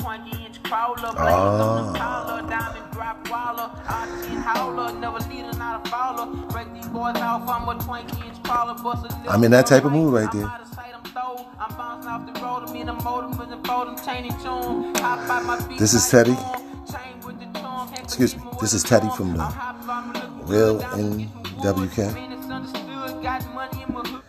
[0.00, 2.24] 20 inch crawler, blaze on the ah.
[2.24, 6.34] collar, diamond drop waller, oxygen howler, never leader, not a follower.
[6.48, 9.84] Break these boys off, I'm a 20 inch crawler, bust a I'm in that type
[9.84, 10.46] of mood right there.
[10.46, 13.94] out of sight, I'm bouncing off the road, I'm in the motor, with the photo,
[14.04, 14.94] chaining tune.
[14.96, 16.34] Hop out my feet This is Teddy.
[16.34, 20.48] corn, chain with the charm, can't Excuse me, this is Teddy from the I'm hot,
[20.48, 22.14] Real good, down to get some NWK.
[22.14, 22.38] wood.
[22.38, 24.22] Misunderstood, got money in my hood.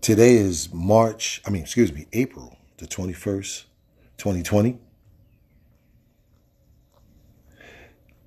[0.00, 3.64] Today is March, I mean, excuse me, April the 21st,
[4.18, 4.78] 2020.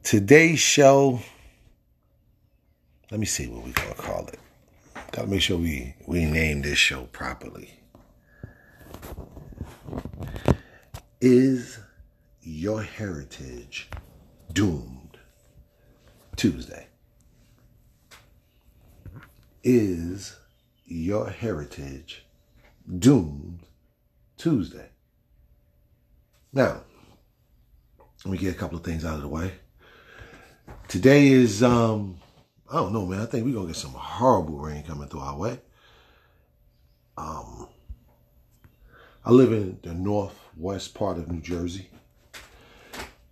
[0.02, 1.20] Today's show,
[3.12, 4.40] let me see what we're going to call it.
[5.12, 7.80] Got to make sure we, we name this show properly.
[11.22, 11.78] Is
[12.42, 13.90] your heritage
[14.54, 15.20] doomed?
[16.36, 16.88] Tuesday.
[19.64, 20.36] Is
[20.86, 22.26] your heritage
[22.98, 23.67] doomed
[24.38, 24.90] Tuesday.
[26.54, 26.82] Now,
[28.24, 29.54] let me get a couple of things out of the way.
[30.88, 32.20] Today is um
[32.70, 33.22] I don't know, man.
[33.22, 35.60] I think we're gonna get some horrible rain coming through our way.
[37.18, 37.68] Um
[39.26, 41.90] I live in the northwest part of New Jersey.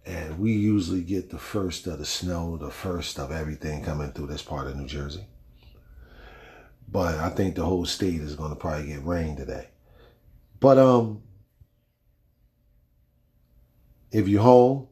[0.05, 4.27] And we usually get the first of the snow, the first of everything coming through
[4.27, 5.25] this part of New Jersey.
[6.87, 9.69] But I think the whole state is going to probably get rain today.
[10.59, 11.21] But um,
[14.11, 14.87] if you're home,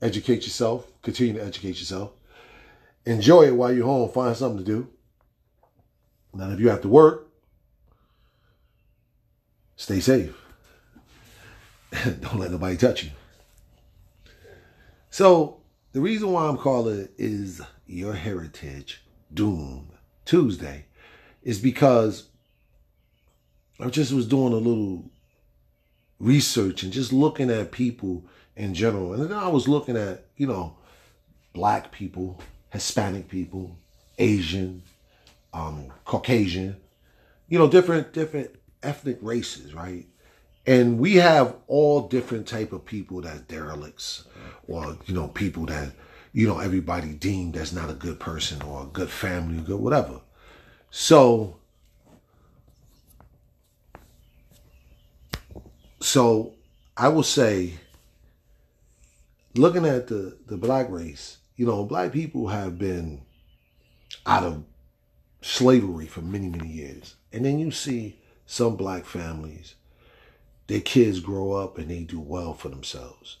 [0.00, 0.90] educate yourself.
[1.02, 2.12] Continue to educate yourself.
[3.04, 4.10] Enjoy it while you're home.
[4.10, 4.88] Find something to do.
[6.34, 7.28] Now, if you have to work,
[9.76, 10.36] stay safe.
[12.04, 13.10] Don't let nobody touch you.
[15.10, 19.02] So the reason why I'm calling it is your heritage
[19.32, 19.90] Doom
[20.24, 20.84] Tuesday
[21.42, 22.28] is because
[23.80, 25.10] I just was doing a little
[26.18, 28.24] research and just looking at people
[28.56, 29.12] in general.
[29.12, 30.76] And then I was looking at, you know,
[31.52, 33.76] black people, Hispanic people,
[34.18, 34.82] Asian,
[35.52, 36.76] um, Caucasian,
[37.48, 38.50] you know, different different
[38.82, 40.06] ethnic races, right?
[40.66, 44.24] And we have all different type of people that derelicts
[44.66, 45.92] or, you know, people that,
[46.32, 49.80] you know, everybody deemed that's not a good person or a good family, or good
[49.80, 50.20] whatever.
[50.90, 51.57] So,
[56.08, 56.54] so
[56.96, 57.74] I will say,
[59.54, 63.22] looking at the the black race, you know, black people have been
[64.24, 64.64] out of
[65.42, 69.74] slavery for many many years, and then you see some black families,
[70.66, 73.36] their kids grow up and they do well for themselves,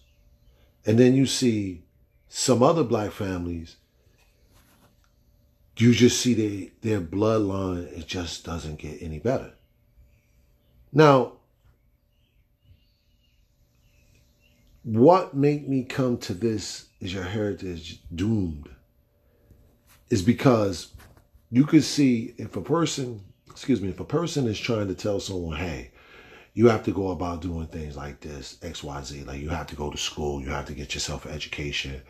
[0.84, 1.84] and then you see
[2.28, 3.76] some other black families
[5.80, 9.52] you just see they, their bloodline, it just doesn't get any better.
[10.92, 11.37] Now,
[14.88, 18.70] what made me come to this is your heritage doomed.
[20.08, 20.94] Is because
[21.50, 25.20] you could see if a person, excuse me, if a person is trying to tell
[25.20, 25.90] someone, hey,
[26.54, 29.90] you have to go about doing things like this, XYZ, like you have to go
[29.90, 32.00] to school, you have to get yourself an education,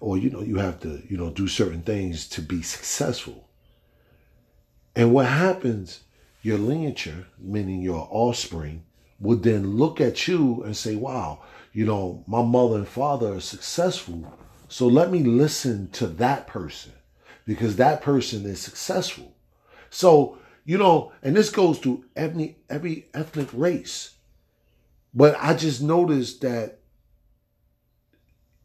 [0.00, 3.46] or you know you have to you know do certain things to be successful.
[4.96, 6.00] And what happens
[6.40, 8.84] your lineage meaning your offspring
[9.22, 11.40] would then look at you and say wow
[11.72, 14.36] you know my mother and father are successful
[14.68, 16.92] so let me listen to that person
[17.46, 19.34] because that person is successful
[19.90, 24.14] so you know and this goes to every every ethnic race
[25.14, 26.78] but i just noticed that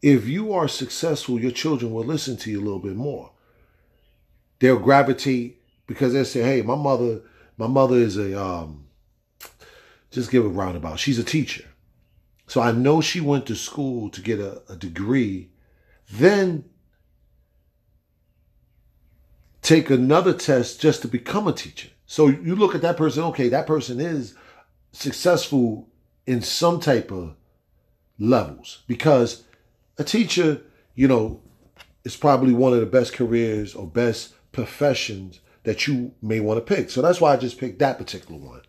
[0.01, 3.31] if you are successful, your children will listen to you a little bit more.
[4.59, 7.21] They'll gravitate because they say, "Hey, my mother,
[7.57, 8.86] my mother is a um."
[10.11, 10.99] Just give a roundabout.
[10.99, 11.65] She's a teacher,
[12.47, 15.49] so I know she went to school to get a, a degree,
[16.09, 16.63] then
[19.61, 21.89] take another test just to become a teacher.
[22.05, 23.23] So you look at that person.
[23.25, 24.33] Okay, that person is
[24.93, 25.89] successful
[26.25, 27.35] in some type of
[28.17, 29.43] levels because
[29.97, 30.61] a teacher,
[30.95, 31.41] you know,
[32.05, 36.75] is probably one of the best careers or best professions that you may want to
[36.75, 36.89] pick.
[36.89, 38.61] So that's why I just picked that particular one.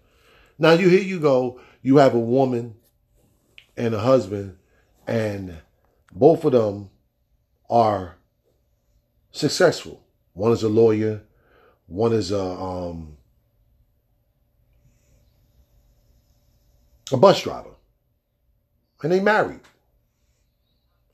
[0.58, 2.74] Now you here you go, you have a woman
[3.76, 4.56] and a husband,
[5.06, 5.58] and
[6.12, 6.90] both of them
[7.70, 8.16] are
[9.30, 10.04] successful.
[10.32, 11.22] One is a lawyer,
[11.86, 13.16] one is a um
[17.12, 17.70] a bus driver.
[19.02, 19.60] And they married.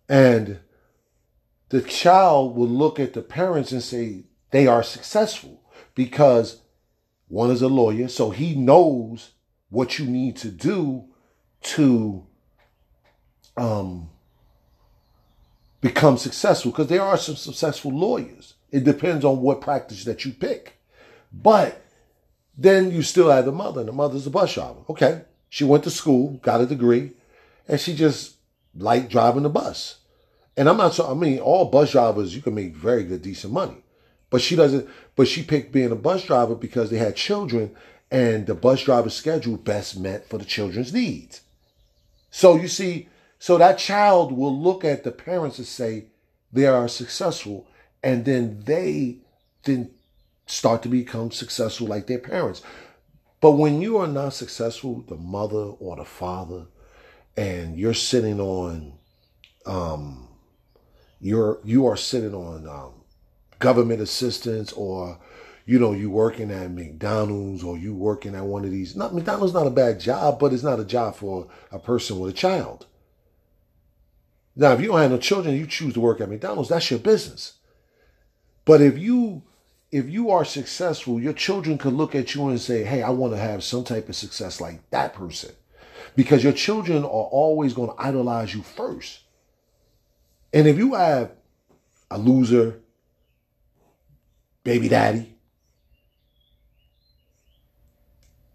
[0.09, 0.61] And
[1.69, 5.63] the child will look at the parents and say they are successful
[5.95, 6.61] because
[7.35, 9.33] one is a lawyer, so he knows
[9.69, 11.05] what you need to do
[11.63, 12.25] to
[13.57, 14.09] um,
[15.81, 18.55] become successful because there are some successful lawyers.
[18.71, 20.79] It depends on what practice that you pick.
[21.33, 21.85] But
[22.57, 24.83] then you still have the mother, and the mother's a bus driver.
[24.89, 25.23] Okay.
[25.49, 27.15] She went to school, got a degree,
[27.67, 28.37] and she just
[28.77, 29.99] liked driving the bus.
[30.57, 33.53] And I'm not so I mean, all bus drivers, you can make very good, decent
[33.53, 33.84] money.
[34.35, 37.71] But she doesn't, but she picked being a bus driver because they had children
[38.11, 41.43] and the bus driver's schedule best met for the children's needs.
[42.33, 43.09] So you see,
[43.39, 46.07] so that child will look at the parents and say
[46.53, 47.69] they are successful,
[48.03, 49.19] and then they
[49.63, 49.93] then
[50.47, 52.61] start to become successful like their parents.
[53.41, 56.65] But when you are not successful, the mother or the father,
[57.37, 58.95] and you're sitting on,
[59.65, 60.27] um,
[61.21, 63.04] you're you are sitting on um,
[63.59, 65.19] government assistance or
[65.67, 68.95] you know, you working at McDonald's or you working at one of these.
[68.95, 72.31] Not McDonald's not a bad job, but it's not a job for a person with
[72.31, 72.87] a child.
[74.57, 77.01] Now, if you don't have no children, you choose to work at McDonald's, that's your
[77.01, 77.55] business.
[78.65, 79.43] But if you
[79.91, 83.33] if you are successful, your children could look at you and say, "Hey, I want
[83.33, 85.53] to have some type of success like that person."
[86.17, 89.21] Because your children are always going to idolize you first.
[90.53, 91.33] And if you have
[92.11, 92.81] a loser,
[94.65, 95.35] baby daddy,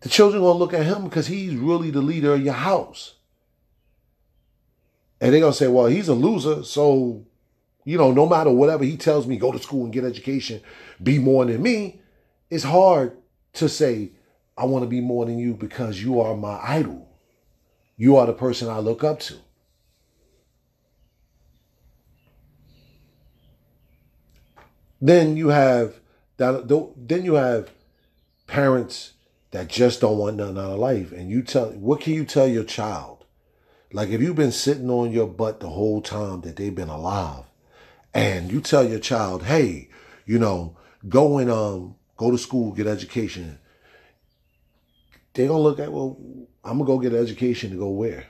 [0.01, 3.15] the children to look at him because he's really the leader of your house.
[5.21, 6.63] And they're to say, well, he's a loser.
[6.63, 7.25] So,
[7.83, 10.61] you know, no matter whatever he tells me, go to school and get education,
[11.01, 12.01] be more than me.
[12.49, 13.17] It's hard
[13.53, 14.11] to say,
[14.57, 17.07] I want to be more than you because you are my idol.
[17.97, 19.35] You are the person I look up to.
[25.01, 25.99] Then you have
[26.37, 26.67] that.
[26.97, 27.71] Then you have
[28.47, 29.13] parents
[29.51, 31.71] that just don't want nothing out of life, and you tell.
[31.71, 33.25] What can you tell your child?
[33.91, 37.45] Like if you've been sitting on your butt the whole time that they've been alive,
[38.13, 39.89] and you tell your child, "Hey,
[40.25, 43.59] you know, go and um go to school, get education."
[45.33, 46.17] They're gonna look at, well,
[46.63, 48.25] I'm gonna go get an education to go where?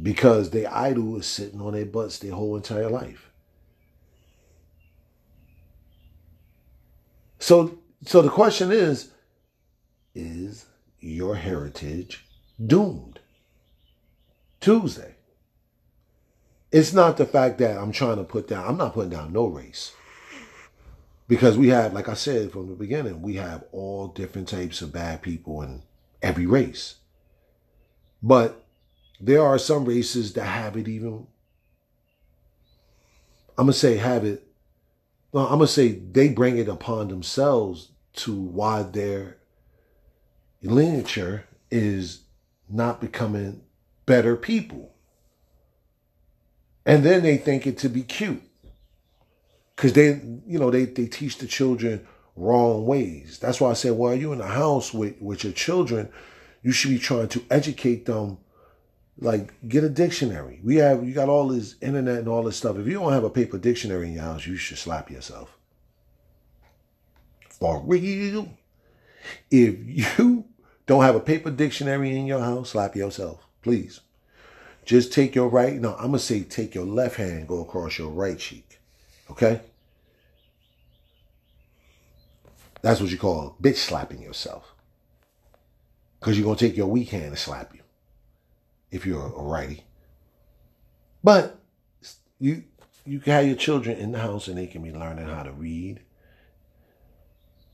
[0.00, 3.30] Because they idol is sitting on their butts their whole entire life.
[7.46, 9.12] So, so the question is,
[10.16, 10.66] is
[10.98, 12.26] your heritage
[12.66, 13.20] doomed?
[14.60, 15.14] Tuesday.
[16.72, 19.46] It's not the fact that I'm trying to put down, I'm not putting down no
[19.46, 19.92] race.
[21.28, 24.92] Because we have, like I said from the beginning, we have all different types of
[24.92, 25.84] bad people in
[26.20, 26.96] every race.
[28.24, 28.66] But
[29.20, 31.28] there are some races that have it even,
[33.56, 34.45] I'm going to say have it
[35.44, 39.36] I'm gonna say they bring it upon themselves to why their
[40.62, 41.18] lineage
[41.70, 42.22] is
[42.68, 43.62] not becoming
[44.06, 44.94] better people.
[46.84, 48.42] And then they think it to be cute.
[49.74, 53.38] Cause they, you know, they, they teach the children wrong ways.
[53.40, 56.08] That's why I said, well, you're in the house with, with your children,
[56.62, 58.38] you should be trying to educate them
[59.18, 60.60] like get a dictionary.
[60.62, 62.76] We have you got all this internet and all this stuff.
[62.76, 65.56] If you don't have a paper dictionary in your house, you should slap yourself.
[67.48, 68.50] For real.
[69.50, 69.76] If
[70.18, 70.44] you
[70.86, 74.00] don't have a paper dictionary in your house, slap yourself, please.
[74.84, 78.10] Just take your right, no, I'm gonna say take your left hand, go across your
[78.10, 78.78] right cheek.
[79.30, 79.60] Okay?
[82.82, 84.74] That's what you call bitch slapping yourself.
[86.20, 87.80] Because you're gonna take your weak hand and slap you
[88.96, 89.84] if you're a righty.
[91.22, 91.58] But
[92.40, 92.64] you
[93.04, 95.52] you can have your children in the house and they can be learning how to
[95.52, 96.00] read.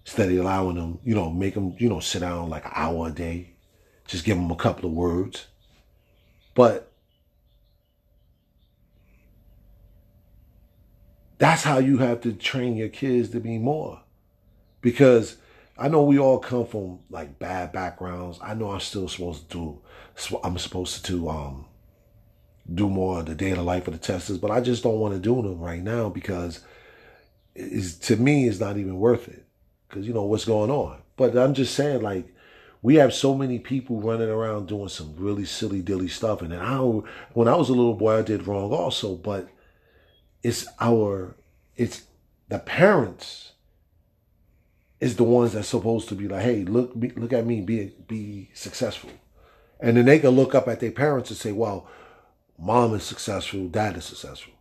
[0.05, 3.11] Of allowing them, you know, make them, you know, sit down like an hour a
[3.11, 3.55] day.
[4.07, 5.47] Just give them a couple of words.
[6.55, 6.93] But
[11.38, 14.02] that's how you have to train your kids to be more.
[14.81, 15.37] Because
[15.79, 18.38] I know we all come from like bad backgrounds.
[18.43, 19.81] I know I'm still supposed to do
[20.45, 21.67] I'm supposed to um,
[22.73, 25.00] do more of the day of the life of the testers, but I just don't
[25.00, 26.61] want to do them right now because
[27.55, 29.45] is to me it's not even worth it
[29.88, 30.99] because you know what's going on.
[31.17, 32.35] But I'm just saying like
[32.81, 36.79] we have so many people running around doing some really silly dilly stuff, and I
[37.33, 39.49] when I was a little boy I did wrong also, but
[40.43, 41.37] it's our
[41.76, 42.02] it's
[42.49, 43.52] the parents
[45.00, 48.50] is the ones that's supposed to be like, hey, look, look at me, be be
[48.55, 49.11] successful.
[49.83, 51.89] And then they can look up at their parents and say, well,
[52.57, 54.55] mom is successful, dad is successful.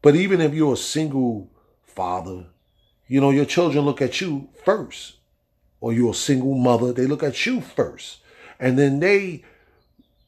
[0.00, 1.50] But even if you're a single
[1.84, 2.46] father,
[3.06, 5.16] you know, your children look at you first.
[5.80, 8.18] Or you're a single mother, they look at you first.
[8.58, 9.44] And then they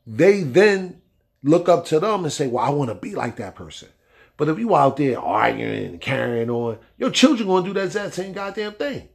[0.07, 1.01] they then
[1.43, 3.89] look up to them and say, well, I want to be like that person.
[4.37, 8.33] But if you out there arguing and carrying on, your children to do that same
[8.33, 9.09] goddamn thing.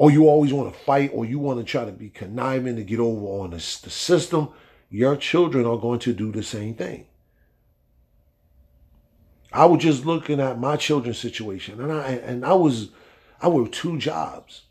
[0.00, 2.82] Or you always want to fight or you want to try to be conniving to
[2.82, 4.48] get over on the, the system,
[4.88, 7.04] your children are going to do the same thing.
[9.52, 12.88] I was just looking at my children's situation and I and I was
[13.42, 14.62] I worked two jobs.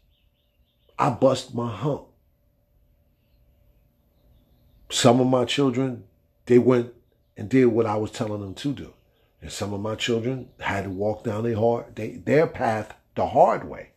[0.98, 2.06] I bust my hump.
[4.90, 6.06] Some of my children,
[6.48, 6.92] they went
[7.38, 8.94] and did what I was telling them to do.
[9.44, 13.28] And some of my children had to walk down their hard, they, their path the
[13.28, 13.92] hard way.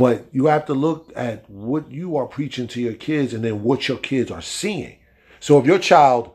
[0.00, 3.62] But you have to look at what you are preaching to your kids and then
[3.62, 4.96] what your kids are seeing.
[5.40, 6.30] So if your child,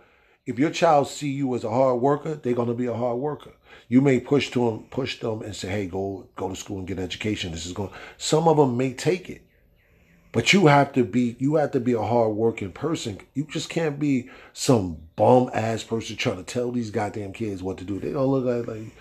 [0.46, 3.18] if your child see you as a hard worker, they're going to be a hard
[3.18, 3.54] worker.
[3.88, 6.88] You may push to them, push them and say, "Hey, go go to school and
[6.88, 7.90] get an education." This is going.
[8.18, 9.42] Some of them may take it,
[10.32, 13.18] but you have to be you have to be a hard working person.
[13.34, 17.80] You just can't be some bum ass person trying to tell these goddamn kids what
[17.80, 18.00] to do.
[18.00, 18.96] They don't look at like,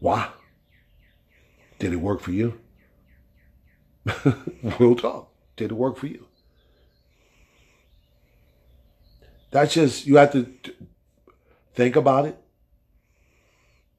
[0.00, 0.30] why?
[1.78, 2.58] Did it work for you?
[4.78, 5.30] Real talk.
[5.56, 6.26] Did it work for you?
[9.50, 10.46] That's just you have to
[11.74, 12.38] think about it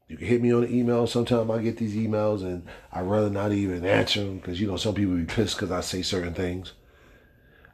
[0.10, 1.06] you can hit me on the email.
[1.06, 4.76] Sometimes I get these emails and I'd rather not even answer them because, you know,
[4.76, 6.74] some people be pissed because I say certain things.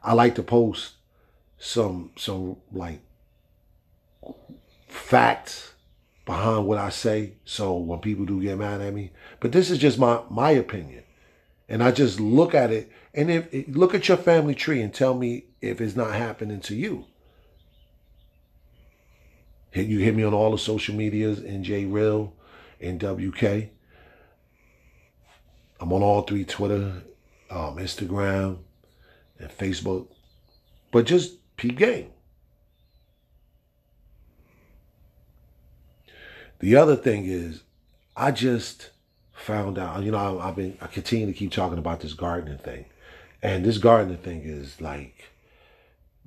[0.04, 0.92] I like to post
[1.58, 3.00] some, some like
[4.86, 5.72] facts
[6.26, 7.32] behind what I say.
[7.46, 11.04] So when people do get mad at me, but this is just my, my opinion.
[11.68, 15.14] And I just look at it and if look at your family tree and tell
[15.14, 17.06] me if it's not happening to you.
[19.72, 22.32] You hit me on all the social medias, NJ Real,
[22.80, 23.68] NWK.
[25.80, 27.02] I'm on all three Twitter,
[27.50, 28.58] um, Instagram,
[29.38, 30.08] and Facebook.
[30.90, 32.10] But just peep game.
[36.58, 37.62] The other thing is,
[38.16, 38.90] I just
[39.36, 42.86] found out, you know, I've been, I continue to keep talking about this gardening thing.
[43.42, 45.30] And this gardening thing is like,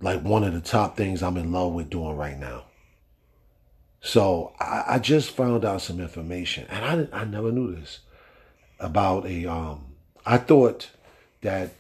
[0.02, 2.66] like one of the top things I'm in love with doing right now.
[4.02, 8.00] So I, I just found out some information, and I I never knew this
[8.80, 9.46] about a.
[9.46, 10.90] Um, I thought
[11.42, 11.72] that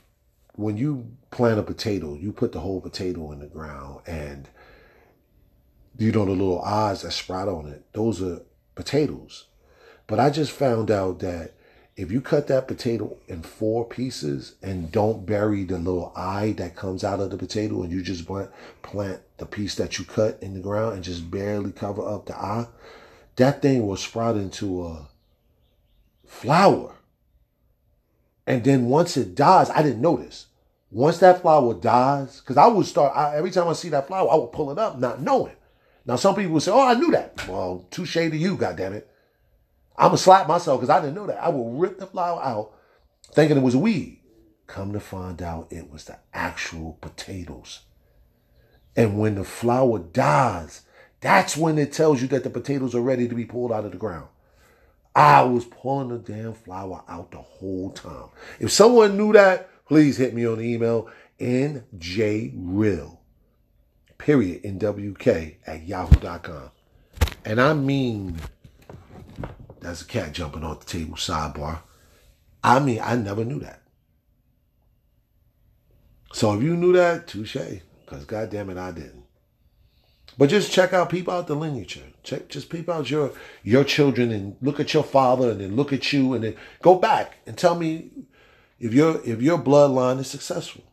[0.53, 4.49] when you plant a potato, you put the whole potato in the ground, and
[5.97, 7.85] you know the little eyes that sprout on it.
[7.93, 8.41] Those are
[8.75, 9.45] potatoes.
[10.09, 11.53] But I just found out that
[11.95, 16.75] if you cut that potato in four pieces and don't bury the little eye that
[16.75, 20.55] comes out of the potato and you just plant, the piece that you cut in
[20.55, 22.65] the ground and just barely cover up the eye,
[23.35, 25.09] that thing will sprout into a
[26.25, 26.95] flower.
[28.47, 30.47] And then once it dies, I didn't notice.
[30.89, 34.31] Once that flower dies, because I would start, I, every time I see that flower,
[34.31, 35.53] I would pull it up not knowing.
[36.03, 37.47] Now, some people would say, oh, I knew that.
[37.47, 39.03] Well, touche to you, goddammit.
[39.99, 41.43] I'm gonna slap myself because I didn't know that.
[41.43, 42.71] I will rip the flower out
[43.33, 44.21] thinking it was weed.
[44.65, 47.81] Come to find out it was the actual potatoes.
[48.95, 50.83] And when the flower dies,
[51.19, 53.91] that's when it tells you that the potatoes are ready to be pulled out of
[53.91, 54.29] the ground.
[55.15, 58.29] I was pulling the damn flower out the whole time.
[58.59, 61.09] If someone knew that, please hit me on the email
[61.41, 63.17] njreal,
[64.17, 66.71] period, nwk at yahoo.com.
[67.43, 68.37] And I mean
[69.81, 71.79] that's a cat jumping off the table, sidebar.
[72.63, 73.81] I mean, I never knew that.
[76.33, 77.57] So if you knew that, touche.
[78.05, 79.25] Because goddamn it, I didn't.
[80.37, 82.01] But just check out, peep out the lineage.
[82.23, 83.33] Check, just peep out your
[83.63, 86.95] your children and look at your father and then look at you and then go
[86.95, 88.09] back and tell me
[88.79, 90.83] if your if your bloodline is successful.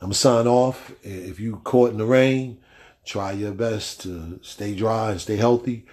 [0.00, 0.92] I'm gonna sign off.
[1.02, 2.58] If you caught in the rain,
[3.08, 5.86] Try your best to stay dry and stay healthy.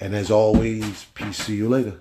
[0.00, 1.44] And as always, peace.
[1.44, 2.00] See you later.